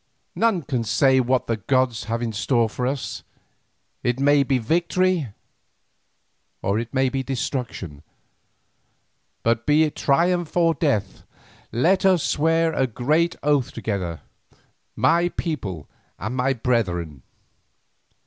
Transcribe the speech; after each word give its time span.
None 0.33 0.63
can 0.63 0.83
say 0.83 1.19
what 1.19 1.45
the 1.45 1.57
gods 1.57 2.05
have 2.05 2.23
in 2.23 2.33
store 2.33 2.67
for 2.67 2.87
us, 2.87 3.23
it 4.01 4.19
may 4.19 4.41
be 4.41 4.57
victory 4.57 5.27
or 6.63 6.79
it 6.79 6.91
may 6.91 7.07
be 7.07 7.21
destruction, 7.21 8.01
but 9.43 9.67
be 9.67 9.83
it 9.83 9.95
triumph 9.95 10.57
or 10.57 10.73
death, 10.73 11.23
let 11.71 12.03
us 12.03 12.23
swear 12.23 12.73
a 12.73 12.87
great 12.87 13.35
oath 13.43 13.71
together, 13.73 14.21
my 14.95 15.29
people 15.29 15.87
and 16.17 16.35
my 16.35 16.51
brethren. 16.53 17.21